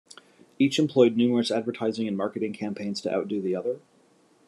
[0.57, 3.81] Each employed numerous advertising and marketing campaigns to outdo the other.